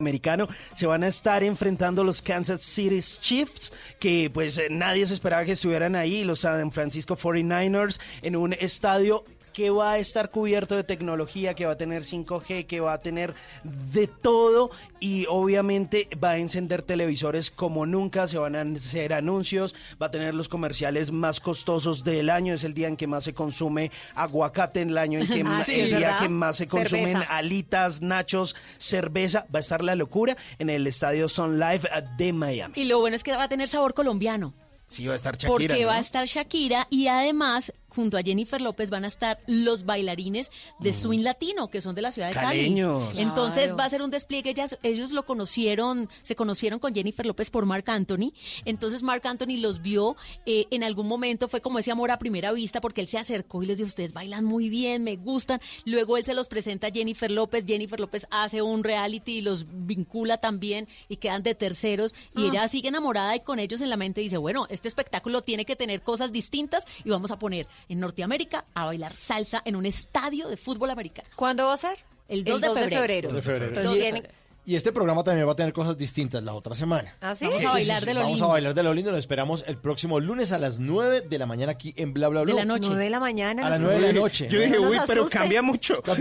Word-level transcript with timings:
Americano 0.00 0.48
se 0.74 0.88
van 0.88 1.04
a 1.04 1.06
estar 1.06 1.44
enfrentando 1.44 2.02
los 2.02 2.20
Kansas 2.20 2.62
City 2.62 2.98
Chiefs 3.00 3.72
que 4.00 4.28
pues 4.28 4.58
eh, 4.58 4.66
nadie 4.68 5.06
se 5.06 5.14
esperaba 5.14 5.44
que 5.44 5.52
estuvieran 5.52 5.94
ahí 5.94 6.24
los 6.24 6.40
San 6.40 6.72
Francisco 6.72 7.16
49ers 7.16 8.00
en 8.22 8.34
un 8.34 8.54
estadio 8.54 9.24
que 9.54 9.70
va 9.70 9.92
a 9.92 9.98
estar 9.98 10.30
cubierto 10.30 10.76
de 10.76 10.84
tecnología, 10.84 11.54
que 11.54 11.64
va 11.64 11.72
a 11.72 11.76
tener 11.78 12.02
5G, 12.02 12.66
que 12.66 12.80
va 12.80 12.92
a 12.92 13.00
tener 13.00 13.34
de 13.62 14.06
todo 14.08 14.70
y 15.00 15.24
obviamente 15.30 16.08
va 16.22 16.30
a 16.32 16.38
encender 16.38 16.82
televisores 16.82 17.50
como 17.50 17.86
nunca, 17.86 18.26
se 18.26 18.36
van 18.36 18.56
a 18.56 18.62
hacer 18.62 19.14
anuncios, 19.14 19.74
va 20.02 20.06
a 20.06 20.10
tener 20.10 20.34
los 20.34 20.48
comerciales 20.48 21.12
más 21.12 21.40
costosos 21.40 22.04
del 22.04 22.28
año, 22.28 22.52
es 22.52 22.64
el 22.64 22.74
día 22.74 22.88
en 22.88 22.96
que 22.96 23.06
más 23.06 23.24
se 23.24 23.32
consume 23.32 23.90
aguacate, 24.14 24.80
en 24.82 24.90
el 24.90 24.98
año 24.98 25.20
en 25.20 25.26
que 25.28 25.42
Ah, 25.46 25.62
sí, 25.64 25.80
el 25.80 25.86
día 25.88 25.98
¿verdad? 26.00 26.18
que 26.20 26.28
más 26.28 26.56
se 26.56 26.66
consumen 26.66 27.12
Cerveza. 27.12 27.36
alitas, 27.36 28.02
nachos, 28.02 28.56
cerveza, 28.78 29.46
va 29.54 29.58
a 29.58 29.60
estar 29.60 29.82
la 29.84 29.94
locura 29.94 30.36
en 30.58 30.68
el 30.68 30.86
estadio 30.86 31.28
Sun 31.28 31.60
Life 31.60 31.88
de 32.18 32.32
Miami. 32.32 32.74
Y 32.76 32.86
lo 32.86 32.98
bueno 32.98 33.14
es 33.14 33.22
que 33.22 33.30
va 33.36 33.44
a 33.44 33.48
tener 33.48 33.68
sabor 33.68 33.94
colombiano. 33.94 34.52
Sí, 34.88 35.06
va 35.06 35.14
a 35.14 35.16
estar 35.16 35.34
Shakira. 35.36 35.50
porque 35.50 35.82
¿no? 35.82 35.88
va 35.88 35.94
a 35.96 36.00
estar 36.00 36.26
Shakira 36.26 36.86
y 36.90 37.06
además 37.08 37.72
junto 37.94 38.16
a 38.16 38.22
Jennifer 38.22 38.60
López 38.60 38.90
van 38.90 39.04
a 39.04 39.08
estar 39.08 39.38
los 39.46 39.84
bailarines 39.84 40.50
de 40.80 40.92
swing 40.92 41.20
latino 41.20 41.68
que 41.68 41.80
son 41.80 41.94
de 41.94 42.02
la 42.02 42.12
ciudad 42.12 42.28
de 42.28 42.34
Cali. 42.34 42.58
Caleños. 42.58 43.14
Entonces 43.16 43.64
Claro. 43.64 43.76
va 43.76 43.84
a 43.84 43.90
ser 43.90 44.02
un 44.02 44.10
despliegue. 44.10 44.50
Ellas, 44.50 44.78
ellos 44.82 45.12
lo 45.12 45.24
conocieron, 45.24 46.08
se 46.22 46.34
conocieron 46.36 46.78
con 46.78 46.94
Jennifer 46.94 47.24
López 47.26 47.50
por 47.50 47.66
Marc 47.66 47.88
Anthony. 47.88 48.32
Entonces 48.64 49.02
Marc 49.02 49.24
Anthony 49.26 49.58
los 49.58 49.82
vio 49.82 50.16
eh, 50.46 50.66
en 50.70 50.84
algún 50.84 51.08
momento 51.08 51.48
fue 51.48 51.60
como 51.60 51.78
ese 51.78 51.90
amor 51.92 52.10
a 52.10 52.18
primera 52.18 52.52
vista 52.52 52.80
porque 52.80 53.00
él 53.00 53.08
se 53.08 53.18
acercó 53.18 53.62
y 53.62 53.66
les 53.66 53.78
dijo 53.78 53.88
ustedes 53.88 54.12
bailan 54.12 54.44
muy 54.44 54.68
bien, 54.68 55.04
me 55.04 55.16
gustan. 55.16 55.60
Luego 55.84 56.16
él 56.16 56.24
se 56.24 56.34
los 56.34 56.48
presenta 56.48 56.88
a 56.88 56.90
Jennifer 56.90 57.30
López. 57.30 57.64
Jennifer 57.66 58.00
López 58.00 58.26
hace 58.30 58.62
un 58.62 58.84
reality 58.84 59.38
y 59.38 59.42
los 59.42 59.66
vincula 59.68 60.38
también 60.38 60.88
y 61.08 61.16
quedan 61.16 61.42
de 61.42 61.54
terceros 61.54 62.14
y 62.36 62.46
ella 62.46 62.66
sigue 62.68 62.88
enamorada 62.88 63.36
y 63.36 63.40
con 63.40 63.58
ellos 63.58 63.80
en 63.80 63.90
la 63.90 63.96
mente 63.96 64.20
dice 64.20 64.36
bueno 64.36 64.66
este 64.70 64.88
espectáculo 64.88 65.42
tiene 65.42 65.64
que 65.64 65.76
tener 65.76 66.02
cosas 66.02 66.32
distintas 66.32 66.84
y 67.04 67.10
vamos 67.10 67.30
a 67.30 67.38
poner 67.38 67.66
en 67.88 68.00
Norteamérica 68.00 68.64
a 68.74 68.86
bailar 68.86 69.14
salsa 69.14 69.62
en 69.64 69.76
un 69.76 69.86
estadio 69.86 70.48
de 70.48 70.56
fútbol 70.56 70.90
americano. 70.90 71.28
¿Cuándo 71.36 71.66
va 71.66 71.74
a 71.74 71.78
ser? 71.78 71.98
El 72.28 72.44
2 72.44 72.60
de 72.60 72.88
febrero. 72.88 73.32
De 73.32 73.42
febrero. 73.42 73.66
Entonces 73.68 74.24
Y 74.66 74.76
este 74.76 74.92
programa 74.92 75.22
también 75.22 75.46
va 75.46 75.52
a 75.52 75.56
tener 75.56 75.74
cosas 75.74 75.98
distintas 75.98 76.42
la 76.42 76.54
otra 76.54 76.74
semana. 76.74 77.14
¿Ah, 77.20 77.34
sí? 77.34 77.44
Vamos 77.46 77.64
a 77.64 77.72
bailar 77.72 78.04
de 78.04 78.14
lo 78.14 78.20
Vamos 78.20 78.32
lindo. 78.32 78.44
a 78.46 78.48
bailar 78.52 78.72
de 78.74 78.82
lo 78.82 78.94
lindo. 78.94 79.10
Lo 79.12 79.18
esperamos 79.18 79.62
el 79.66 79.76
próximo 79.76 80.20
lunes 80.20 80.52
a 80.52 80.58
las 80.58 80.78
9 80.78 81.20
de 81.20 81.38
la 81.38 81.44
mañana 81.44 81.72
aquí 81.72 81.92
en 81.98 82.14
Bla 82.14 82.28
Bla 82.28 82.42
Bla. 82.42 82.54
De 82.54 82.58
la 82.60 82.64
noche. 82.64 82.94
De 82.94 83.10
la 83.10 83.20
mañana. 83.20 83.66
A 83.66 83.70
las 83.70 83.78
nos- 83.78 83.88
9 83.90 84.06
de 84.06 84.12
la 84.14 84.20
noche. 84.20 84.48
Yo 84.50 84.60
dije, 84.60 84.76
No 84.80 84.88
uy, 84.88 84.96
pero 85.06 85.26
cambia 85.26 85.60
mucho. 85.60 86.00
O 86.06 86.14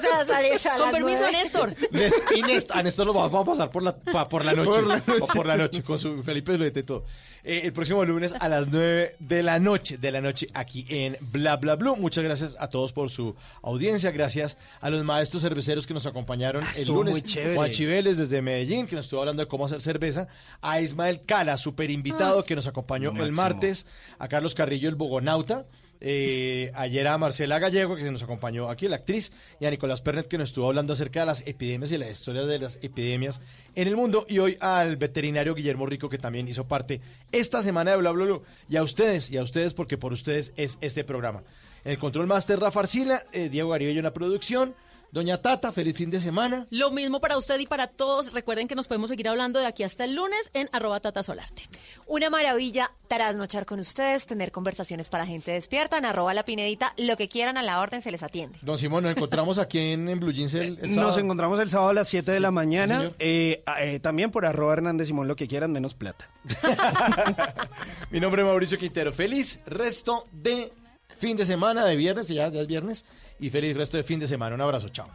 sea, 0.00 0.26
sale 0.26 0.52
a 0.54 0.78
Con 0.78 0.90
permiso, 0.90 1.20
nueve. 1.22 1.32
Néstor. 1.32 1.74
Les- 1.92 2.14
y 2.34 2.42
Néstor- 2.42 2.76
a 2.78 2.82
Néstor 2.82 3.06
lo 3.06 3.12
vamos 3.14 3.42
a 3.42 3.44
pasar 3.44 3.70
por 3.70 3.82
la, 3.84 3.96
pa- 3.96 4.28
por 4.28 4.44
la 4.44 4.52
noche. 4.52 4.80
O 5.20 5.26
por 5.28 5.46
la 5.46 5.56
noche, 5.56 5.82
con 5.82 5.98
su 5.98 6.22
Felipe 6.24 6.54
y 6.54 6.82
todo. 6.82 7.04
Eh, 7.44 7.60
el 7.64 7.72
próximo 7.72 8.04
lunes 8.04 8.34
a 8.40 8.48
las 8.48 8.66
9 8.66 9.16
de 9.20 9.42
la 9.44 9.60
noche, 9.60 9.98
de 9.98 10.10
la 10.10 10.20
noche, 10.20 10.48
aquí 10.52 10.84
en 10.88 11.16
Bla 11.20 11.56
Bla 11.56 11.76
Blue. 11.76 11.94
Muchas 11.94 12.24
gracias 12.24 12.56
a 12.58 12.68
todos 12.68 12.92
por 12.92 13.08
su 13.10 13.36
audiencia. 13.62 14.10
Gracias 14.10 14.58
a 14.80 14.90
los 14.90 15.04
maestros 15.04 15.42
cerveceros 15.42 15.86
que 15.86 15.94
nos 15.94 16.06
acompañaron 16.06 16.64
el 16.64 16.70
estuvo 16.76 17.04
lunes. 17.04 17.14
Chévere. 17.36 17.54
Juan 17.54 17.70
Chiveles 17.70 18.16
desde 18.16 18.42
Medellín, 18.42 18.86
que 18.86 18.96
nos 18.96 19.06
estuvo 19.06 19.20
hablando 19.20 19.42
de 19.42 19.48
cómo 19.48 19.66
hacer 19.66 19.80
cerveza. 19.80 20.28
A 20.60 20.80
Ismael 20.80 21.22
Cala, 21.24 21.56
super 21.56 21.90
invitado, 21.90 22.44
que 22.44 22.56
nos 22.56 22.66
acompañó 22.66 23.10
el 23.22 23.32
martes. 23.32 23.86
A 24.18 24.28
Carlos 24.28 24.54
Carrillo, 24.54 24.88
el 24.88 24.94
Bogonauta. 24.94 25.66
Eh, 26.00 26.70
ayer 26.74 27.06
a 27.08 27.16
Marcela 27.18 27.58
Gallego, 27.58 27.96
que 27.96 28.10
nos 28.10 28.22
acompañó 28.22 28.68
aquí, 28.68 28.88
la 28.88 28.96
actriz, 28.96 29.32
y 29.60 29.66
a 29.66 29.70
Nicolás 29.70 30.00
Pernet, 30.00 30.28
que 30.28 30.38
nos 30.38 30.50
estuvo 30.50 30.66
hablando 30.66 30.92
acerca 30.92 31.20
de 31.20 31.26
las 31.26 31.46
epidemias 31.46 31.90
y 31.90 31.98
la 31.98 32.10
historia 32.10 32.44
de 32.44 32.58
las 32.58 32.78
epidemias 32.82 33.40
en 33.74 33.88
el 33.88 33.96
mundo. 33.96 34.26
Y 34.28 34.38
hoy 34.38 34.56
al 34.60 34.96
veterinario 34.96 35.54
Guillermo 35.54 35.86
Rico, 35.86 36.08
que 36.08 36.18
también 36.18 36.48
hizo 36.48 36.66
parte 36.68 37.00
esta 37.32 37.62
semana 37.62 37.92
de 37.92 37.96
Bla 37.98 38.12
Bla 38.12 38.24
Bla. 38.24 38.40
Y 38.68 38.76
a 38.76 38.82
ustedes, 38.82 39.30
y 39.30 39.36
a 39.36 39.42
ustedes, 39.42 39.74
porque 39.74 39.96
por 39.96 40.12
ustedes 40.12 40.52
es 40.56 40.78
este 40.80 41.04
programa. 41.04 41.42
En 41.84 41.92
el 41.92 41.98
control 41.98 42.26
master 42.26 42.58
Rafa 42.58 42.80
Arcila, 42.80 43.22
eh, 43.32 43.48
Diego 43.48 43.70
Garillo 43.70 43.90
en 43.90 44.02
la 44.02 44.12
producción. 44.12 44.74
Doña 45.16 45.40
Tata, 45.40 45.72
feliz 45.72 45.96
fin 45.96 46.10
de 46.10 46.20
semana. 46.20 46.66
Lo 46.68 46.90
mismo 46.90 47.20
para 47.22 47.38
usted 47.38 47.58
y 47.58 47.66
para 47.66 47.86
todos. 47.86 48.34
Recuerden 48.34 48.68
que 48.68 48.74
nos 48.74 48.86
podemos 48.86 49.08
seguir 49.08 49.26
hablando 49.30 49.58
de 49.58 49.64
aquí 49.64 49.82
hasta 49.82 50.04
el 50.04 50.14
lunes 50.14 50.50
en 50.52 50.68
arroba 50.72 51.00
Tata 51.00 51.22
Solarte. 51.22 51.62
Una 52.06 52.28
maravilla 52.28 52.90
trasnochar 53.08 53.64
con 53.64 53.80
ustedes, 53.80 54.26
tener 54.26 54.52
conversaciones 54.52 55.08
para 55.08 55.24
gente 55.24 55.52
despierta, 55.52 55.96
en 55.96 56.04
arroba 56.04 56.34
la 56.34 56.44
pinedita, 56.44 56.92
lo 56.98 57.16
que 57.16 57.28
quieran 57.28 57.56
a 57.56 57.62
la 57.62 57.80
orden 57.80 58.02
se 58.02 58.10
les 58.10 58.22
atiende. 58.22 58.58
Don 58.60 58.76
Simón, 58.76 59.04
nos 59.04 59.16
encontramos 59.16 59.56
aquí 59.58 59.78
en, 59.78 60.06
en 60.10 60.20
Blue 60.20 60.32
Jeans 60.32 60.52
el, 60.52 60.78
el 60.82 60.88
Nos 60.90 60.96
sábado. 60.96 61.18
encontramos 61.20 61.60
el 61.60 61.70
sábado 61.70 61.88
a 61.88 61.94
las 61.94 62.08
7 62.08 62.30
de 62.30 62.40
la 62.40 62.50
mañana. 62.50 63.10
eh, 63.18 63.64
eh, 63.80 64.00
también 64.00 64.30
por 64.30 64.44
arroba 64.44 64.74
Hernández 64.74 65.06
Simón, 65.06 65.28
lo 65.28 65.34
que 65.36 65.48
quieran, 65.48 65.72
menos 65.72 65.94
plata. 65.94 66.28
Mi 68.10 68.20
nombre 68.20 68.42
es 68.42 68.46
Mauricio 68.48 68.76
Quintero. 68.76 69.14
Feliz 69.14 69.62
resto 69.64 70.26
de 70.30 70.74
fin 71.18 71.38
de 71.38 71.46
semana, 71.46 71.86
de 71.86 71.96
viernes, 71.96 72.26
que 72.26 72.34
ya, 72.34 72.50
ya 72.50 72.60
es 72.60 72.66
viernes. 72.66 73.06
Y 73.38 73.50
feliz 73.50 73.76
resto 73.76 73.96
de 73.96 74.02
fin 74.02 74.18
de 74.20 74.26
semana. 74.26 74.54
Un 74.54 74.60
abrazo, 74.60 74.88
chao. 74.88 75.08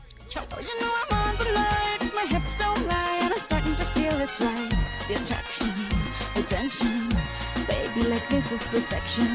Perfection. 8.71 9.27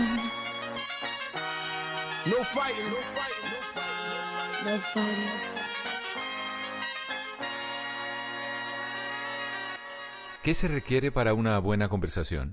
No 2.25 2.43
fighting, 2.43 2.87
no 2.91 3.01
fighting, 3.15 3.51
no 3.53 3.61
fighting. 3.75 4.65
No 4.65 4.79
fighting. 4.81 5.57
¿Qué 10.43 10.55
se 10.55 10.69
requiere 10.69 11.13
para 11.13 11.35
una 11.35 11.59
buena 11.59 11.89
conversación? 11.89 12.53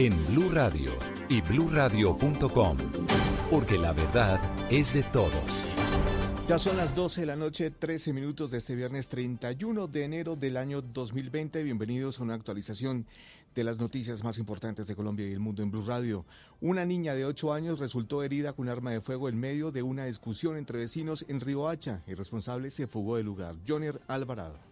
en 0.00 0.16
Blue 0.28 0.48
Radio 0.50 0.92
y 1.28 1.42
bluradio.com, 1.42 2.78
porque 3.50 3.76
la 3.76 3.92
verdad 3.92 4.40
es 4.70 4.94
de 4.94 5.02
todos. 5.02 5.62
Ya 6.48 6.58
son 6.58 6.78
las 6.78 6.94
12 6.94 7.20
de 7.20 7.26
la 7.26 7.36
noche, 7.36 7.70
13 7.70 8.14
minutos 8.14 8.50
de 8.50 8.58
este 8.58 8.74
viernes 8.74 9.10
31 9.10 9.88
de 9.88 10.04
enero 10.04 10.36
del 10.36 10.56
año 10.56 10.80
2020. 10.80 11.62
Bienvenidos 11.62 12.18
a 12.18 12.22
una 12.22 12.32
actualización 12.32 13.04
de 13.54 13.62
las 13.62 13.78
noticias 13.78 14.24
más 14.24 14.38
importantes 14.38 14.86
de 14.86 14.96
Colombia 14.96 15.28
y 15.28 15.32
el 15.32 15.38
mundo 15.38 15.62
en 15.62 15.70
Blue 15.70 15.84
Radio. 15.84 16.24
Una 16.62 16.86
niña 16.86 17.14
de 17.14 17.26
8 17.26 17.52
años 17.52 17.78
resultó 17.78 18.22
herida 18.22 18.54
con 18.54 18.70
arma 18.70 18.92
de 18.92 19.02
fuego 19.02 19.28
en 19.28 19.38
medio 19.38 19.70
de 19.70 19.82
una 19.82 20.06
discusión 20.06 20.56
entre 20.56 20.78
vecinos 20.78 21.26
en 21.28 21.40
Riohacha. 21.40 22.00
El 22.06 22.16
responsable 22.16 22.70
se 22.70 22.86
fugó 22.86 23.16
del 23.16 23.26
lugar. 23.26 23.54
Joner 23.68 24.00
Alvarado. 24.08 24.69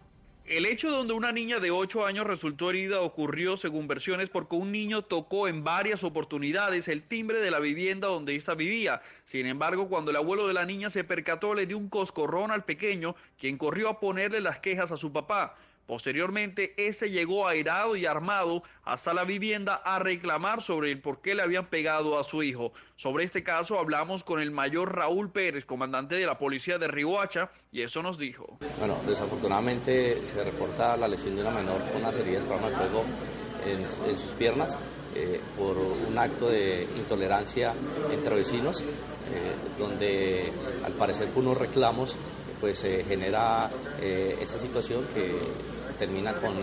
El 0.49 0.65
hecho 0.65 0.89
donde 0.89 1.13
una 1.13 1.31
niña 1.31 1.59
de 1.59 1.69
8 1.69 2.07
años 2.07 2.25
resultó 2.25 2.71
herida 2.71 3.01
ocurrió, 3.01 3.55
según 3.55 3.87
versiones, 3.87 4.29
porque 4.29 4.55
un 4.55 4.71
niño 4.71 5.03
tocó 5.03 5.47
en 5.47 5.63
varias 5.63 6.03
oportunidades 6.03 6.87
el 6.87 7.03
timbre 7.03 7.39
de 7.39 7.51
la 7.51 7.59
vivienda 7.59 8.07
donde 8.07 8.35
ésta 8.35 8.55
vivía. 8.55 9.03
Sin 9.25 9.45
embargo, 9.45 9.89
cuando 9.89 10.09
el 10.09 10.17
abuelo 10.17 10.47
de 10.47 10.55
la 10.55 10.65
niña 10.65 10.89
se 10.89 11.03
percató, 11.03 11.53
le 11.53 11.67
dio 11.67 11.77
un 11.77 11.87
coscorrón 11.87 12.49
al 12.49 12.65
pequeño, 12.65 13.15
quien 13.37 13.59
corrió 13.59 13.89
a 13.89 13.99
ponerle 13.99 14.41
las 14.41 14.57
quejas 14.57 14.91
a 14.91 14.97
su 14.97 15.13
papá. 15.13 15.55
Posteriormente, 15.89 16.75
ese 16.77 17.09
llegó 17.09 17.47
airado 17.47 17.95
y 17.95 18.05
armado 18.05 18.61
hasta 18.83 19.11
la 19.11 19.23
vivienda 19.23 19.73
a 19.73 19.97
reclamar 19.97 20.61
sobre 20.61 20.91
el 20.91 21.01
por 21.01 21.19
qué 21.19 21.33
le 21.33 21.41
habían 21.41 21.65
pegado 21.65 22.19
a 22.19 22.23
su 22.23 22.43
hijo. 22.43 22.73
Sobre 22.95 23.23
este 23.23 23.41
caso 23.41 23.79
hablamos 23.79 24.23
con 24.23 24.39
el 24.39 24.51
mayor 24.51 24.95
Raúl 24.95 25.31
Pérez, 25.31 25.65
comandante 25.65 26.13
de 26.13 26.27
la 26.27 26.37
policía 26.37 26.77
de 26.77 26.87
Riohacha, 26.89 27.49
y 27.71 27.81
eso 27.81 28.03
nos 28.03 28.19
dijo. 28.19 28.59
Bueno, 28.77 28.99
desafortunadamente 29.07 30.27
se 30.27 30.43
reporta 30.43 30.95
la 30.95 31.07
lesión 31.07 31.35
de 31.35 31.41
una 31.41 31.49
menor 31.49 31.81
con 31.89 32.03
unas 32.03 32.15
heridas 32.17 32.45
por 32.45 32.57
arma 32.57 32.69
de 32.69 32.75
fuego 32.75 33.03
en, 33.65 34.11
en 34.11 34.19
sus 34.19 34.31
piernas 34.33 34.77
eh, 35.15 35.41
por 35.57 35.75
un 35.75 36.15
acto 36.19 36.49
de 36.49 36.87
intolerancia 36.95 37.73
entre 38.11 38.35
vecinos, 38.35 38.81
eh, 38.81 39.55
donde 39.79 40.53
al 40.85 40.93
parecer 40.93 41.29
por 41.29 41.41
unos 41.41 41.57
reclamos 41.57 42.15
pues 42.59 42.79
se 42.79 43.03
genera 43.05 43.69
eh, 44.01 44.37
esta 44.39 44.59
situación 44.59 45.05
que 45.13 45.33
termina 45.99 46.33
con, 46.39 46.55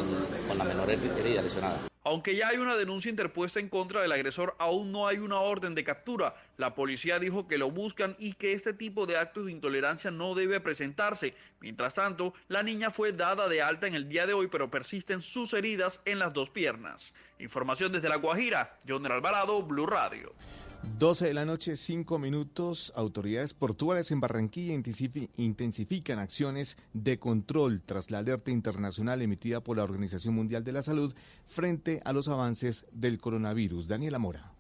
la 0.57 0.65
menor 0.65 0.91
herida 0.91 1.43
lesionada. 1.43 1.79
Aunque 2.03 2.37
ya 2.37 2.49
hay 2.49 2.59
una 2.59 2.77
denuncia 2.77 3.11
interpuesta 3.11 3.61
en 3.61 3.69
contra 3.69 4.01
del 4.01 4.13
agresor, 4.13 4.55
aún 4.59 4.93
no 4.93 5.09
hay 5.09 5.19
una 5.19 5.41
orden 5.41 5.75
de 5.75 5.85
captura. 5.85 6.37
La 6.57 6.75
policía 6.75 7.19
dijo 7.19 7.49
que 7.49 7.59
lo 7.59 7.71
buscan 7.71 8.17
y 8.19 8.35
que 8.35 8.53
este 8.53 8.73
tipo 8.73 9.07
de 9.07 9.19
actos 9.19 9.47
de 9.47 9.53
intolerancia 9.53 10.11
no 10.11 10.35
debe 10.35 10.61
presentarse. 10.61 11.35
Mientras 11.61 11.95
tanto, 11.95 12.33
la 12.49 12.63
niña 12.63 12.91
fue 12.91 13.13
dada 13.13 13.49
de 13.49 13.61
alta 13.61 13.89
en 13.89 13.95
el 13.95 14.09
día 14.09 14.25
de 14.27 14.35
hoy, 14.35 14.47
pero 14.47 14.71
persisten 14.71 15.21
sus 15.21 15.53
heridas 15.53 16.01
en 16.05 16.21
las 16.21 16.33
dos 16.33 16.49
piernas. 16.49 17.13
Información 17.41 17.93
desde 17.93 18.09
La 18.09 18.17
Guajira, 18.17 18.79
John 18.89 19.05
Alvarado, 19.05 19.63
Blue 19.65 19.87
Radio. 19.87 20.33
12 20.99 21.27
de 21.27 21.35
la 21.35 21.45
noche, 21.45 21.77
5 21.77 22.19
minutos. 22.19 22.93
Autoridades 22.97 23.55
portuarias 23.55 24.11
en 24.11 24.21
Barranquilla 24.21 24.73
intensifican 25.37 26.19
acciones 26.19 26.79
de 26.93 27.19
control 27.19 27.83
tras 27.83 28.11
la 28.11 28.19
alerta 28.19 28.51
internacional 28.51 29.21
emitida 29.21 29.61
por 29.61 29.77
la 29.77 29.85
Organización 29.85 30.35
Mundial 30.35 30.65
de 30.65 30.73
la 30.73 30.83
Salud 30.83 31.15
frente 31.47 32.01
a 32.05 32.13
los 32.13 32.29
avances 32.29 32.87
del 32.93 33.19
coronavirus. 33.19 33.89
Daniela 33.89 34.19
Mora. 34.19 34.56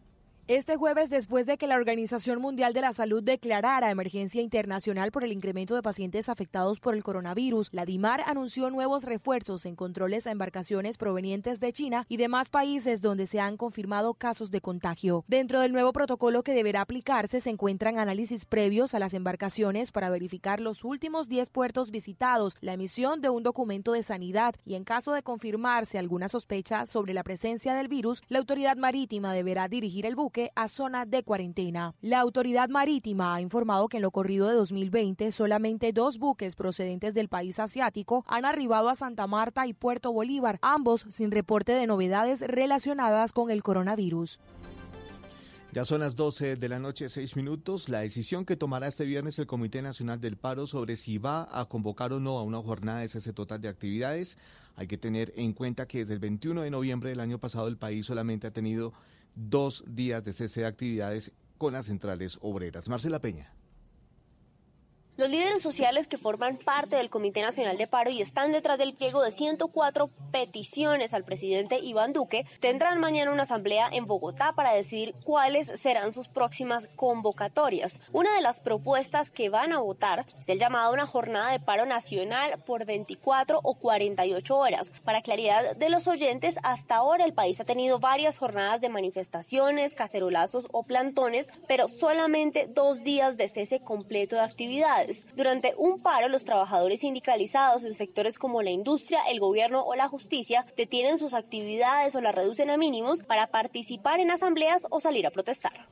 Este 0.48 0.76
jueves, 0.76 1.10
después 1.10 1.44
de 1.44 1.58
que 1.58 1.66
la 1.66 1.74
Organización 1.74 2.40
Mundial 2.40 2.72
de 2.72 2.80
la 2.80 2.92
Salud 2.92 3.20
declarara 3.20 3.90
emergencia 3.90 4.40
internacional 4.40 5.10
por 5.10 5.24
el 5.24 5.32
incremento 5.32 5.74
de 5.74 5.82
pacientes 5.82 6.28
afectados 6.28 6.78
por 6.78 6.94
el 6.94 7.02
coronavirus, 7.02 7.70
la 7.72 7.84
DIMAR 7.84 8.22
anunció 8.26 8.70
nuevos 8.70 9.02
refuerzos 9.02 9.66
en 9.66 9.74
controles 9.74 10.24
a 10.24 10.30
embarcaciones 10.30 10.98
provenientes 10.98 11.58
de 11.58 11.72
China 11.72 12.06
y 12.08 12.16
demás 12.16 12.48
países 12.48 13.02
donde 13.02 13.26
se 13.26 13.40
han 13.40 13.56
confirmado 13.56 14.14
casos 14.14 14.52
de 14.52 14.60
contagio. 14.60 15.24
Dentro 15.26 15.58
del 15.58 15.72
nuevo 15.72 15.92
protocolo 15.92 16.44
que 16.44 16.54
deberá 16.54 16.82
aplicarse 16.82 17.40
se 17.40 17.50
encuentran 17.50 17.98
análisis 17.98 18.44
previos 18.44 18.94
a 18.94 19.00
las 19.00 19.14
embarcaciones 19.14 19.90
para 19.90 20.10
verificar 20.10 20.60
los 20.60 20.84
últimos 20.84 21.28
10 21.28 21.50
puertos 21.50 21.90
visitados, 21.90 22.54
la 22.60 22.74
emisión 22.74 23.20
de 23.20 23.30
un 23.30 23.42
documento 23.42 23.90
de 23.90 24.04
sanidad 24.04 24.54
y 24.64 24.76
en 24.76 24.84
caso 24.84 25.12
de 25.12 25.24
confirmarse 25.24 25.98
alguna 25.98 26.28
sospecha 26.28 26.86
sobre 26.86 27.14
la 27.14 27.24
presencia 27.24 27.74
del 27.74 27.88
virus, 27.88 28.22
la 28.28 28.38
autoridad 28.38 28.76
marítima 28.76 29.32
deberá 29.32 29.66
dirigir 29.66 30.06
el 30.06 30.14
buque 30.14 30.35
a 30.54 30.68
zona 30.68 31.06
de 31.06 31.22
cuarentena. 31.22 31.94
La 32.00 32.20
autoridad 32.20 32.68
marítima 32.68 33.34
ha 33.34 33.40
informado 33.40 33.88
que 33.88 33.98
en 33.98 34.02
lo 34.02 34.10
corrido 34.10 34.48
de 34.48 34.54
2020 34.54 35.32
solamente 35.32 35.92
dos 35.92 36.18
buques 36.18 36.56
procedentes 36.56 37.14
del 37.14 37.28
país 37.28 37.58
asiático 37.58 38.24
han 38.26 38.44
arribado 38.44 38.88
a 38.88 38.94
Santa 38.94 39.26
Marta 39.26 39.66
y 39.66 39.72
Puerto 39.72 40.12
Bolívar, 40.12 40.58
ambos 40.62 41.06
sin 41.08 41.30
reporte 41.30 41.72
de 41.72 41.86
novedades 41.86 42.40
relacionadas 42.40 43.32
con 43.32 43.50
el 43.50 43.62
coronavirus. 43.62 44.38
Ya 45.76 45.84
son 45.84 46.00
las 46.00 46.16
12 46.16 46.56
de 46.56 46.68
la 46.70 46.78
noche, 46.78 47.10
6 47.10 47.36
minutos. 47.36 47.90
La 47.90 48.00
decisión 48.00 48.46
que 48.46 48.56
tomará 48.56 48.88
este 48.88 49.04
viernes 49.04 49.38
el 49.38 49.46
Comité 49.46 49.82
Nacional 49.82 50.18
del 50.22 50.38
Paro 50.38 50.66
sobre 50.66 50.96
si 50.96 51.18
va 51.18 51.46
a 51.52 51.66
convocar 51.66 52.14
o 52.14 52.20
no 52.20 52.38
a 52.38 52.42
una 52.42 52.62
jornada 52.62 53.00
de 53.00 53.08
cese 53.08 53.34
total 53.34 53.60
de 53.60 53.68
actividades. 53.68 54.38
Hay 54.76 54.86
que 54.86 54.96
tener 54.96 55.34
en 55.36 55.52
cuenta 55.52 55.86
que 55.86 55.98
desde 55.98 56.14
el 56.14 56.20
21 56.20 56.62
de 56.62 56.70
noviembre 56.70 57.10
del 57.10 57.20
año 57.20 57.38
pasado 57.38 57.68
el 57.68 57.76
país 57.76 58.06
solamente 58.06 58.46
ha 58.46 58.52
tenido 58.52 58.94
dos 59.36 59.84
días 59.86 60.24
de 60.24 60.32
cese 60.32 60.62
de 60.62 60.66
actividades 60.66 61.30
con 61.58 61.74
las 61.74 61.86
centrales 61.86 62.38
obreras. 62.42 62.88
Marcela 62.88 63.20
Peña. 63.20 63.52
Los 65.18 65.30
líderes 65.30 65.62
sociales 65.62 66.08
que 66.08 66.18
forman 66.18 66.58
parte 66.58 66.96
del 66.96 67.08
Comité 67.08 67.40
Nacional 67.40 67.78
de 67.78 67.86
Paro 67.86 68.10
y 68.10 68.20
están 68.20 68.52
detrás 68.52 68.76
del 68.76 68.92
pliego 68.92 69.22
de 69.22 69.30
104 69.30 70.10
peticiones 70.30 71.14
al 71.14 71.24
presidente 71.24 71.78
Iván 71.78 72.12
Duque 72.12 72.44
tendrán 72.60 73.00
mañana 73.00 73.32
una 73.32 73.44
asamblea 73.44 73.88
en 73.90 74.04
Bogotá 74.04 74.52
para 74.52 74.74
decidir 74.74 75.14
cuáles 75.24 75.68
serán 75.80 76.12
sus 76.12 76.28
próximas 76.28 76.90
convocatorias. 76.96 77.98
Una 78.12 78.34
de 78.34 78.42
las 78.42 78.60
propuestas 78.60 79.30
que 79.30 79.48
van 79.48 79.72
a 79.72 79.78
votar 79.78 80.26
es 80.38 80.50
el 80.50 80.58
llamado 80.58 80.88
a 80.88 80.92
una 80.92 81.06
jornada 81.06 81.50
de 81.50 81.60
paro 81.60 81.86
nacional 81.86 82.62
por 82.66 82.84
24 82.84 83.60
o 83.62 83.74
48 83.74 84.54
horas. 84.54 84.92
Para 85.02 85.22
claridad 85.22 85.76
de 85.76 85.88
los 85.88 86.08
oyentes, 86.08 86.56
hasta 86.62 86.96
ahora 86.96 87.24
el 87.24 87.32
país 87.32 87.58
ha 87.58 87.64
tenido 87.64 87.98
varias 87.98 88.36
jornadas 88.36 88.82
de 88.82 88.90
manifestaciones, 88.90 89.94
cacerolazos 89.94 90.68
o 90.72 90.82
plantones, 90.82 91.48
pero 91.66 91.88
solamente 91.88 92.66
dos 92.68 93.02
días 93.02 93.38
de 93.38 93.48
cese 93.48 93.80
completo 93.80 94.36
de 94.36 94.42
actividades. 94.42 95.05
Durante 95.34 95.74
un 95.76 96.00
paro, 96.00 96.28
los 96.28 96.44
trabajadores 96.44 97.00
sindicalizados 97.00 97.84
en 97.84 97.94
sectores 97.94 98.38
como 98.38 98.62
la 98.62 98.70
industria, 98.70 99.20
el 99.28 99.40
gobierno 99.40 99.84
o 99.84 99.94
la 99.94 100.08
justicia 100.08 100.66
detienen 100.76 101.18
sus 101.18 101.34
actividades 101.34 102.14
o 102.14 102.20
las 102.20 102.34
reducen 102.34 102.70
a 102.70 102.76
mínimos 102.76 103.22
para 103.22 103.48
participar 103.48 104.20
en 104.20 104.30
asambleas 104.30 104.86
o 104.90 105.00
salir 105.00 105.26
a 105.26 105.30
protestar. 105.30 105.88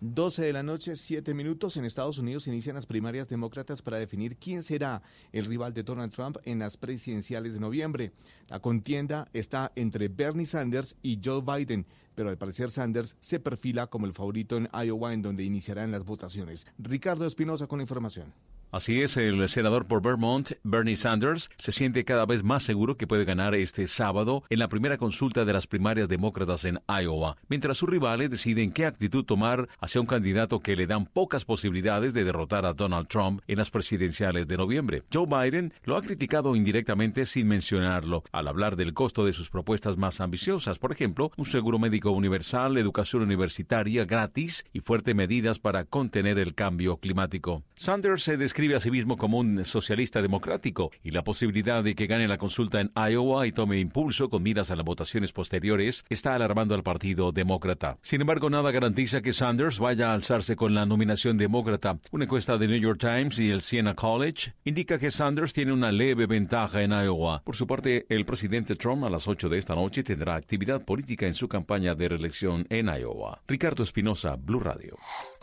12 0.00 0.42
de 0.42 0.52
la 0.52 0.62
noche, 0.62 0.94
7 0.94 1.34
minutos. 1.34 1.76
En 1.76 1.84
Estados 1.84 2.18
Unidos 2.18 2.46
inician 2.46 2.76
las 2.76 2.86
primarias 2.86 3.28
demócratas 3.28 3.82
para 3.82 3.98
definir 3.98 4.36
quién 4.36 4.62
será 4.62 5.02
el 5.32 5.46
rival 5.46 5.74
de 5.74 5.82
Donald 5.82 6.12
Trump 6.12 6.36
en 6.44 6.60
las 6.60 6.76
presidenciales 6.76 7.52
de 7.52 7.60
noviembre. 7.60 8.12
La 8.48 8.60
contienda 8.60 9.26
está 9.32 9.72
entre 9.74 10.08
Bernie 10.08 10.46
Sanders 10.46 10.96
y 11.02 11.18
Joe 11.22 11.42
Biden, 11.42 11.84
pero 12.14 12.28
al 12.28 12.38
parecer 12.38 12.70
Sanders 12.70 13.16
se 13.20 13.40
perfila 13.40 13.88
como 13.88 14.06
el 14.06 14.12
favorito 14.12 14.56
en 14.56 14.68
Iowa, 14.72 15.12
en 15.12 15.22
donde 15.22 15.42
iniciarán 15.42 15.90
las 15.90 16.04
votaciones. 16.04 16.66
Ricardo 16.78 17.26
Espinosa 17.26 17.66
con 17.66 17.78
la 17.78 17.84
información. 17.84 18.32
Así 18.70 19.00
es, 19.00 19.16
el 19.16 19.48
senador 19.48 19.86
por 19.86 20.02
Vermont, 20.02 20.52
Bernie 20.62 20.94
Sanders, 20.94 21.48
se 21.56 21.72
siente 21.72 22.04
cada 22.04 22.26
vez 22.26 22.44
más 22.44 22.62
seguro 22.62 22.98
que 22.98 23.06
puede 23.06 23.24
ganar 23.24 23.54
este 23.54 23.86
sábado 23.86 24.42
en 24.50 24.58
la 24.58 24.68
primera 24.68 24.98
consulta 24.98 25.46
de 25.46 25.54
las 25.54 25.66
primarias 25.66 26.06
demócratas 26.06 26.66
en 26.66 26.78
Iowa, 26.86 27.38
mientras 27.48 27.78
sus 27.78 27.88
rivales 27.88 28.28
deciden 28.28 28.72
qué 28.72 28.84
actitud 28.84 29.24
tomar 29.24 29.70
hacia 29.80 30.02
un 30.02 30.06
candidato 30.06 30.60
que 30.60 30.76
le 30.76 30.86
dan 30.86 31.06
pocas 31.06 31.46
posibilidades 31.46 32.12
de 32.12 32.24
derrotar 32.24 32.66
a 32.66 32.74
Donald 32.74 33.08
Trump 33.08 33.40
en 33.46 33.56
las 33.56 33.70
presidenciales 33.70 34.46
de 34.46 34.58
noviembre. 34.58 35.02
Joe 35.10 35.24
Biden 35.24 35.72
lo 35.84 35.96
ha 35.96 36.02
criticado 36.02 36.54
indirectamente 36.54 37.24
sin 37.24 37.48
mencionarlo, 37.48 38.22
al 38.32 38.48
hablar 38.48 38.76
del 38.76 38.92
costo 38.92 39.24
de 39.24 39.32
sus 39.32 39.48
propuestas 39.48 39.96
más 39.96 40.20
ambiciosas, 40.20 40.78
por 40.78 40.92
ejemplo, 40.92 41.32
un 41.38 41.46
seguro 41.46 41.78
médico 41.78 42.10
universal, 42.10 42.76
educación 42.76 43.22
universitaria 43.22 44.04
gratis 44.04 44.66
y 44.74 44.80
fuertes 44.80 45.14
medidas 45.14 45.58
para 45.58 45.84
contener 45.84 46.38
el 46.38 46.54
cambio 46.54 46.98
climático. 46.98 47.62
Sanders 47.76 48.24
se 48.24 48.36
describe 48.58 48.74
a 48.74 48.80
sí 48.80 48.90
mismo 48.90 49.16
como 49.16 49.38
un 49.38 49.64
socialista 49.64 50.20
democrático 50.20 50.90
y 51.04 51.12
la 51.12 51.22
posibilidad 51.22 51.84
de 51.84 51.94
que 51.94 52.08
gane 52.08 52.26
la 52.26 52.38
consulta 52.38 52.80
en 52.80 52.90
Iowa 52.96 53.46
y 53.46 53.52
tome 53.52 53.78
impulso 53.78 54.28
con 54.28 54.42
miras 54.42 54.72
a 54.72 54.74
las 54.74 54.84
votaciones 54.84 55.30
posteriores 55.30 56.04
está 56.08 56.34
alarmando 56.34 56.74
al 56.74 56.82
Partido 56.82 57.30
Demócrata. 57.30 57.98
Sin 58.02 58.20
embargo, 58.20 58.50
nada 58.50 58.72
garantiza 58.72 59.22
que 59.22 59.32
Sanders 59.32 59.78
vaya 59.78 60.10
a 60.10 60.14
alzarse 60.14 60.56
con 60.56 60.74
la 60.74 60.86
nominación 60.86 61.36
demócrata. 61.36 62.00
Una 62.10 62.24
encuesta 62.24 62.58
de 62.58 62.66
New 62.66 62.80
York 62.80 62.98
Times 62.98 63.38
y 63.38 63.48
el 63.48 63.60
Siena 63.60 63.94
College 63.94 64.54
indica 64.64 64.98
que 64.98 65.12
Sanders 65.12 65.52
tiene 65.52 65.72
una 65.72 65.92
leve 65.92 66.26
ventaja 66.26 66.82
en 66.82 66.90
Iowa. 66.90 67.42
Por 67.44 67.54
su 67.54 67.64
parte, 67.64 68.06
el 68.08 68.24
presidente 68.24 68.74
Trump 68.74 69.04
a 69.04 69.08
las 69.08 69.28
8 69.28 69.48
de 69.48 69.58
esta 69.58 69.76
noche 69.76 70.02
tendrá 70.02 70.34
actividad 70.34 70.84
política 70.84 71.28
en 71.28 71.34
su 71.34 71.46
campaña 71.46 71.94
de 71.94 72.08
reelección 72.08 72.66
en 72.70 72.88
Iowa. 72.88 73.40
Ricardo 73.46 73.84
Espinosa, 73.84 74.34
Blue 74.34 74.58
Radio. 74.58 74.96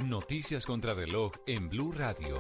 Noticias 0.04 0.66
contra 0.66 0.94
reloj 0.94 1.32
en 1.48 1.70
Blue 1.70 1.94
Radio. 1.94 2.36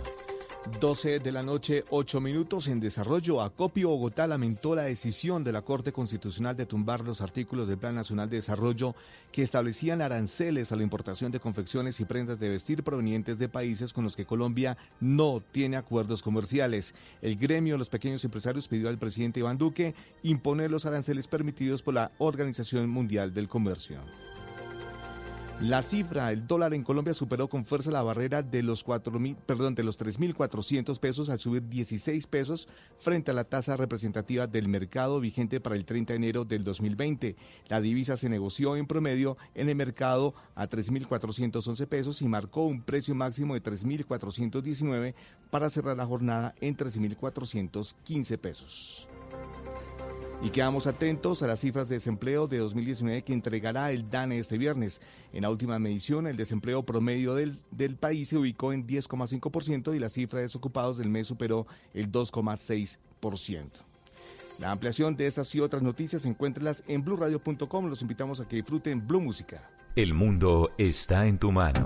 12 0.80 1.20
de 1.20 1.32
la 1.32 1.44
noche, 1.44 1.84
8 1.90 2.20
minutos 2.20 2.68
en 2.68 2.80
desarrollo. 2.80 3.42
Acopio 3.42 3.90
Bogotá 3.90 4.26
lamentó 4.26 4.76
la 4.76 4.84
decisión 4.84 5.44
de 5.44 5.52
la 5.52 5.62
Corte 5.62 5.92
Constitucional 5.92 6.56
de 6.56 6.66
tumbar 6.66 7.02
los 7.02 7.22
artículos 7.22 7.68
del 7.68 7.78
Plan 7.78 7.94
Nacional 7.94 8.30
de 8.30 8.38
Desarrollo 8.38 8.96
que 9.32 9.44
establecían 9.44 10.02
aranceles 10.02 10.72
a 10.72 10.76
la 10.76 10.84
importación 10.84 11.32
de 11.32 11.40
confecciones 11.40 12.00
y 12.00 12.06
prendas 12.06 12.40
de 12.40 12.50
vestir 12.50 12.84
provenientes 12.84 13.38
de 13.38 13.48
países 13.48 13.94
con 13.94 14.04
los 14.04 14.16
que 14.16 14.26
Colombia 14.26 14.76
no 15.00 15.40
tiene 15.52 15.78
acuerdos 15.78 16.24
comerciales. 16.24 16.96
El 17.22 17.38
gremio 17.38 17.76
de 17.76 17.80
los 17.80 17.90
pequeños 17.90 18.26
empresarios 18.26 18.68
pidió 18.68 18.90
al 18.90 18.98
presidente 18.98 19.42
Iván 19.42 19.60
Duque 19.60 19.94
imponer 20.24 20.72
los 20.72 20.86
aranceles 20.86 21.28
permitidos 21.28 21.84
por 21.84 21.94
la 21.94 22.12
Organización 22.18 22.90
Mundial 22.90 23.34
del 23.34 23.48
Comercio. 23.48 24.00
La 25.62 25.82
cifra, 25.82 26.34
el 26.34 26.46
dólar 26.48 26.74
en 26.74 26.84
Colombia 26.84 27.14
superó 27.14 27.48
con 27.48 27.64
fuerza 27.64 27.90
la 27.90 28.04
barrera 28.04 28.44
de 28.44 28.62
los 28.62 28.84
cuatro 28.84 29.18
mil, 29.20 29.38
perdón, 29.38 29.74
de 29.74 29.84
los 29.84 29.98
3.400 29.98 31.00
pesos 31.00 31.30
al 31.30 31.40
subir 31.40 31.64
16 31.70 32.28
pesos 32.28 32.68
frente 32.98 33.32
a 33.32 33.34
la 33.34 33.46
tasa 33.46 33.78
representativa 33.78 34.48
del 34.48 34.68
mercado 34.68 35.22
vigente 35.22 35.62
para 35.62 35.78
el 35.78 35.86
30 35.86 36.12
de 36.12 36.18
enero 36.18 36.44
del 36.44 36.66
2020. 36.66 37.38
La 37.70 37.80
divisa 37.80 38.18
se 38.18 38.28
negoció 38.28 38.76
en 38.76 38.86
promedio 38.86 39.38
en 39.54 39.70
el 39.70 39.78
mercado 39.78 40.36
a 40.56 40.68
3.411 40.68 41.88
pesos 41.88 42.22
y 42.22 42.28
marcó 42.28 42.66
un 42.66 42.82
precio 42.82 43.16
máximo 43.16 43.54
de 43.54 43.64
3.419 43.64 45.16
para 45.50 45.70
cerrar 45.70 45.96
la 45.96 46.06
jornada 46.06 46.54
en 46.60 46.76
3.415 46.76 48.38
pesos. 48.38 49.08
Y 50.42 50.50
quedamos 50.50 50.86
atentos 50.86 51.42
a 51.42 51.48
las 51.48 51.60
cifras 51.60 51.90
de 51.90 51.96
desempleo 51.96 52.48
de 52.48 52.60
2019 52.60 53.24
que 53.24 53.34
entregará 53.34 53.92
el 53.92 54.10
DANE 54.10 54.38
este 54.38 54.58
viernes. 54.58 55.02
En 55.34 55.42
la 55.42 55.50
última 55.50 55.80
medición, 55.80 56.28
el 56.28 56.38
desempleo 56.38 56.84
promedio 56.84 57.34
del, 57.34 57.58
del 57.72 57.96
país 57.96 58.30
se 58.30 58.38
ubicó 58.38 58.72
en 58.74 58.86
10,5% 58.86 59.96
y 59.96 60.00
la 60.00 60.10
cifra 60.10 60.40
de 60.40 60.44
desocupados 60.44 60.98
del 60.98 61.10
mes 61.10 61.28
superó 61.28 61.66
el 61.94 62.12
2,6%. 62.12 63.66
La 64.60 64.72
ampliación 64.72 65.16
de 65.18 65.28
estas 65.28 65.54
y 65.56 65.60
otras 65.60 65.82
noticias 65.82 66.26
encuéntralas 66.26 66.84
en 66.88 67.04
blurradio.com. 67.04 67.88
Los 67.88 68.02
invitamos 68.02 68.40
a 68.40 68.48
que 68.48 68.58
disfruten 68.58 69.06
Blue 69.06 69.22
Música. 69.22 69.70
El 69.96 70.14
mundo 70.14 70.72
está 70.78 71.26
en 71.26 71.40
tu 71.40 71.52
mano. 71.52 71.86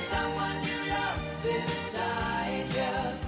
Someone 0.00 0.64
you 0.64 0.90
love 0.90 1.38
beside 1.42 2.66
you. 2.74 3.27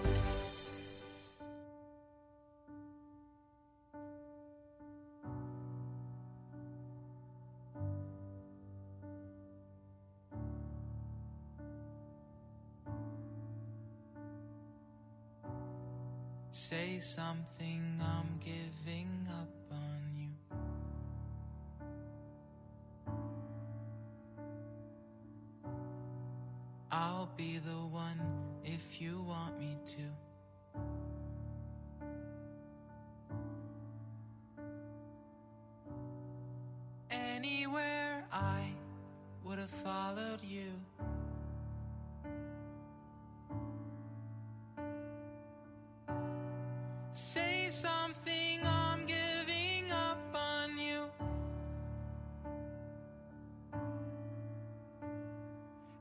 Say 47.13 47.67
something, 47.69 48.65
I'm 48.65 49.05
giving 49.05 49.91
up 49.91 50.17
on 50.33 50.77
you. 50.77 51.03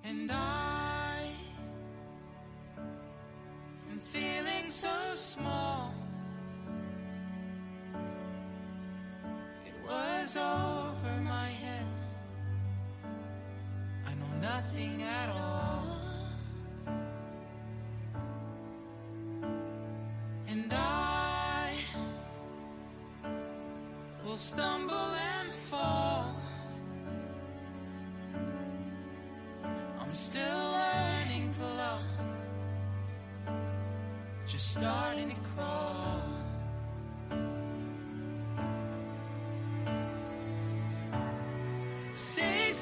And 0.04 0.30
I 0.30 1.32
am 3.90 3.98
feeling 3.98 4.70
so 4.70 4.88
small. 5.14 5.92
It 9.66 9.74
was 9.84 10.36
all. 10.36 10.79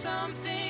something 0.09 0.68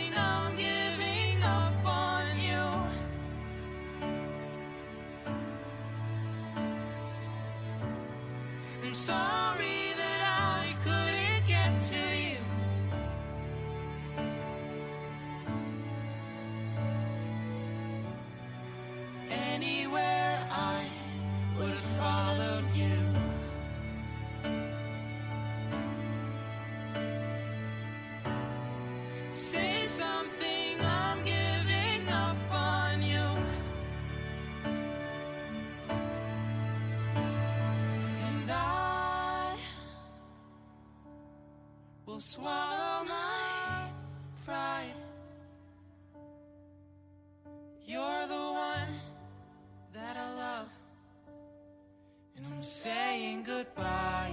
saying 52.89 53.43
goodbye. 53.43 54.33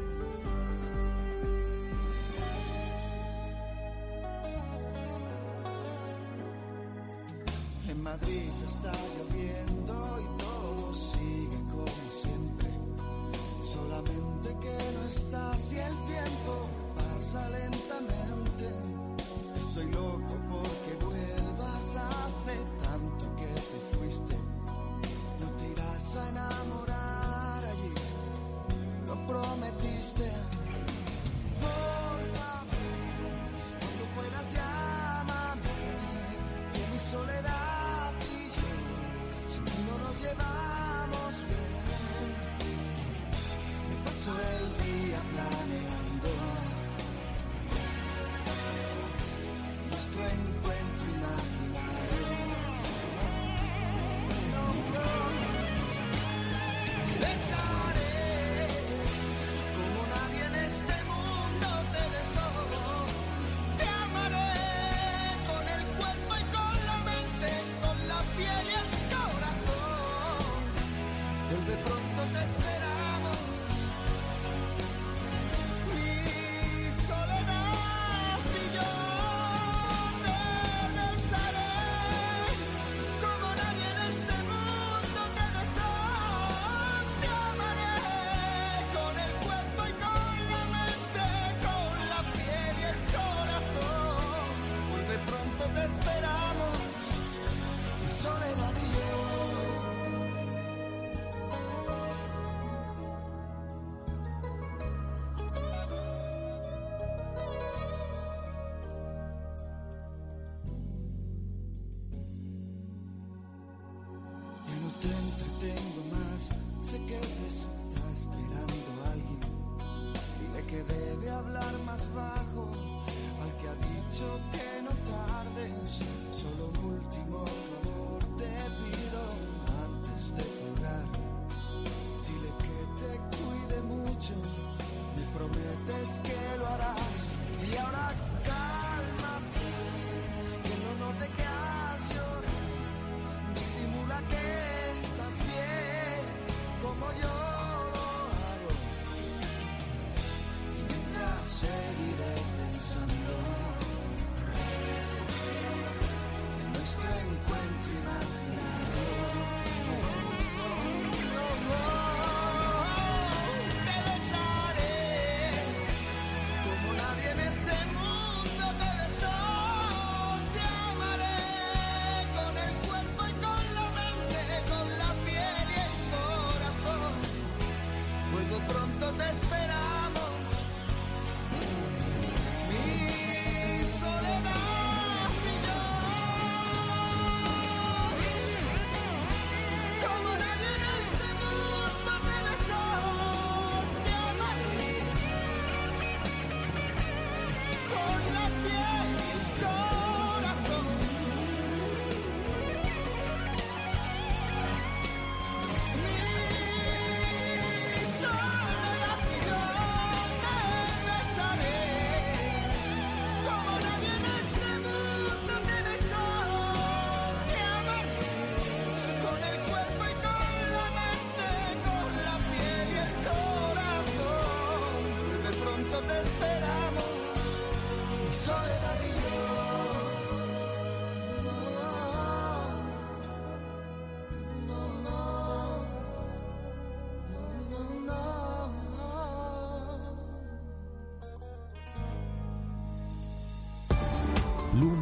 strength. 50.11 50.60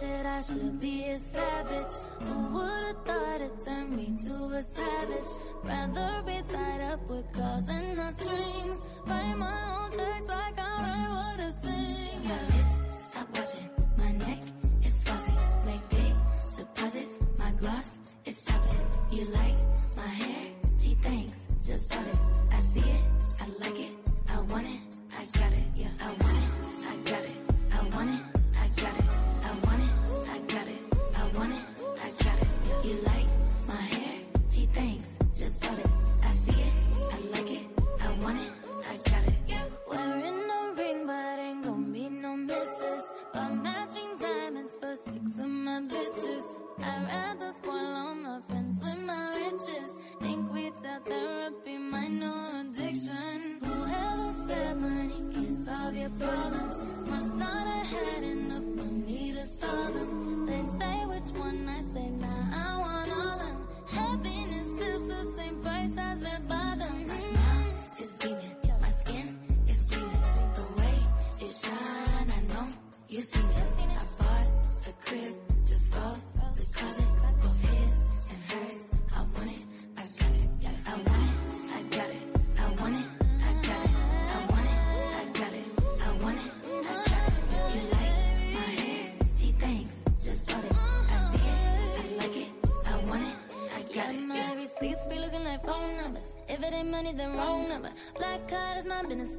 I 0.00 0.40
should 0.40 0.80
be 0.80 1.04
a 1.04 1.18
savage. 1.18 1.92
Who 2.20 2.54
would've 2.54 3.04
thought 3.04 3.42
it 3.42 3.52
turned 3.62 3.94
me 3.94 4.16
to 4.26 4.32
a 4.56 4.62
savage? 4.62 5.28
Rather 5.64 6.22
be 6.24 6.40
tied 6.50 6.80
up 6.80 7.06
with 7.10 7.30
cause 7.32 7.68
and 7.68 7.98
not 7.98 8.14
strings. 8.14 8.86
Write 9.06 9.36
my 9.36 9.84
own 9.84 9.90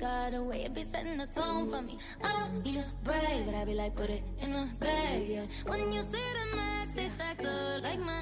got 0.04 0.34
a 0.34 0.44
way, 0.44 0.66
it 0.66 0.74
be 0.74 0.84
setting 0.92 1.18
the 1.18 1.28
tone 1.28 1.70
for 1.72 1.82
me. 1.82 1.98
I 2.22 2.34
don't 2.34 2.62
mean 2.62 2.76
to 2.76 2.86
break, 3.06 3.46
but 3.46 3.56
I 3.56 3.64
be 3.64 3.74
like, 3.74 3.96
put 3.96 4.10
it 4.10 4.22
in 4.42 4.52
the 4.52 4.68
bag, 4.78 5.30
yeah. 5.30 5.46
When 5.66 5.94
you 5.94 6.02
see 6.02 6.28
the 6.40 6.58
max, 6.58 6.92
they 6.94 7.10
stack 7.16 7.40
up 7.40 7.84
like 7.84 8.00
my 8.00 8.22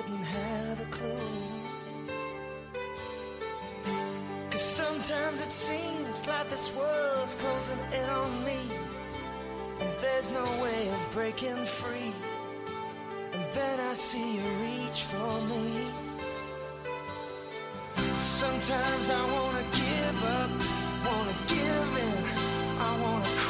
wouldn't 0.00 0.24
have 0.24 0.80
a 0.80 0.84
clue. 0.86 1.18
Cause 4.50 4.62
sometimes 4.62 5.40
it 5.40 5.52
seems 5.52 6.26
like 6.26 6.48
this 6.48 6.72
world's 6.74 7.34
closing 7.34 7.78
in 7.92 8.08
on 8.08 8.44
me. 8.44 8.60
And 9.80 9.90
there's 10.00 10.30
no 10.30 10.44
way 10.62 10.88
of 10.88 11.12
breaking 11.12 11.64
free. 11.66 12.12
And 13.32 13.44
then 13.54 13.80
I 13.80 13.94
see 13.94 14.36
you 14.36 14.48
reach 14.62 15.02
for 15.02 15.32
me. 15.52 15.86
Sometimes 18.16 19.10
I 19.10 19.22
wanna 19.36 19.64
give 19.82 20.18
up, 20.40 20.50
wanna 21.06 21.36
give 21.46 21.90
in, 22.08 22.24
I 22.78 23.00
wanna 23.02 23.28
cry. 23.36 23.49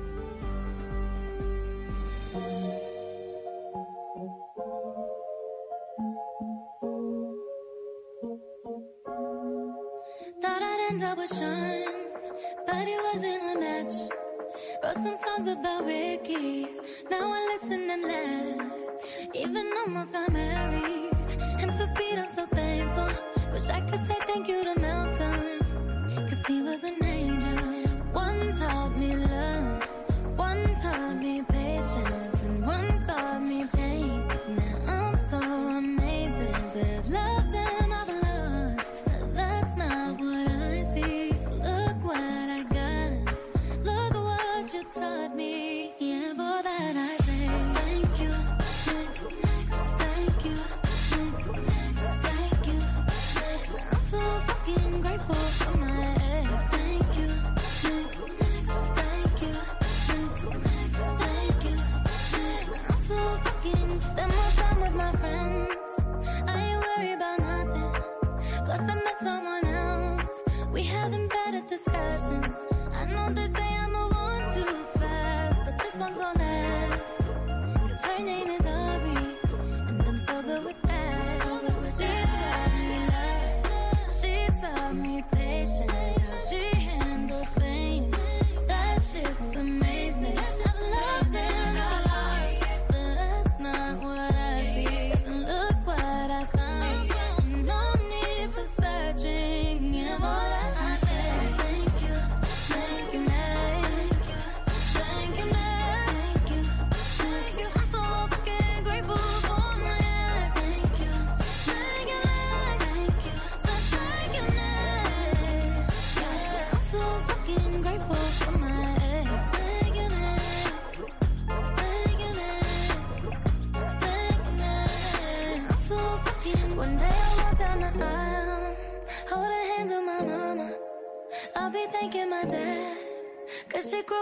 Cause 68.71 68.79
I 68.89 68.95
met 68.95 69.19
someone 69.21 69.65
else. 69.65 70.43
We 70.71 70.83
having 70.83 71.27
better 71.27 71.59
discussions. 71.67 72.55
I 72.93 73.03
know 73.03 73.27
they 73.33 73.47
say 73.47 73.75
I'm 73.75 73.93
a 73.93 74.10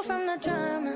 from 0.03 0.25
the 0.27 0.37
drama. 0.41 0.95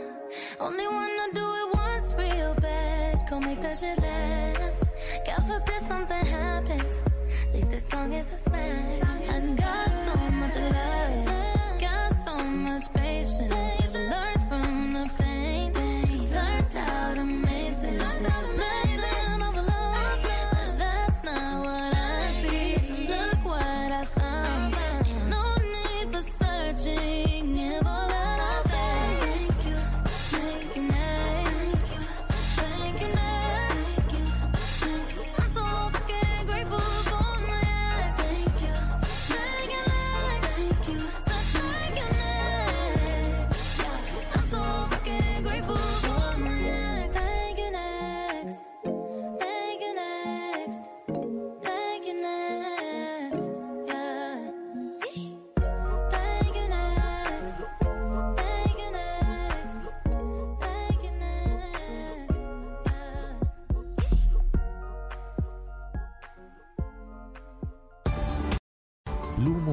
Only 0.60 0.88
wanna 0.88 1.28
do 1.34 1.45
it 1.62 1.76
once 1.76 2.16
real 2.18 2.54
bad. 2.56 3.28
Go 3.30 3.39
make 3.39 3.62
that 3.62 3.78
shit 3.78 3.97
last. 3.99 4.84
God 5.26 5.41
forbid 5.47 5.88
something 5.88 6.26
happens. 6.26 7.04
At 7.47 7.54
least 7.54 7.74
as 7.74 7.93
long 7.93 8.14
as 8.14 8.28
I 8.32 8.38
smash. 8.38 9.04
I 9.04 9.56
got 9.56 9.93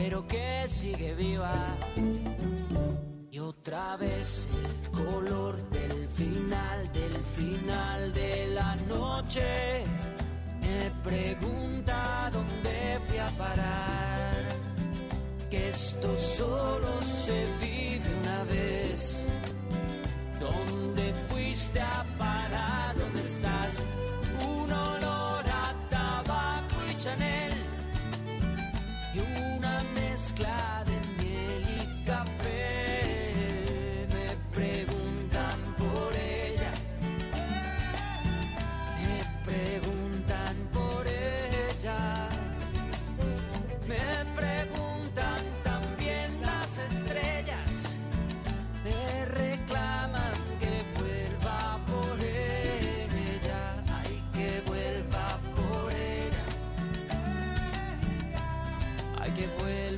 pero 0.00 0.26
que 0.26 0.64
sigue 0.66 1.14
viva. 1.14 1.76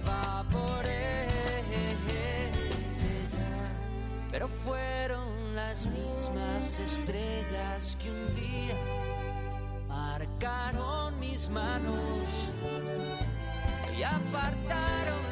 evaporé 0.02 1.26
de 1.68 2.48
ella, 2.48 3.70
pero 4.30 4.48
fueron 4.48 5.54
las 5.54 5.86
mismas 5.86 6.78
estrellas 6.78 7.96
que 8.00 8.10
un 8.10 8.34
día 8.34 8.76
marcaron 9.88 11.18
mis 11.20 11.48
manos 11.48 12.50
y 13.96 14.02
apartaron 14.02 15.31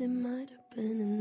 it 0.00 0.08
might 0.08 0.50
have 0.50 0.70
been 0.76 1.00
an 1.00 1.13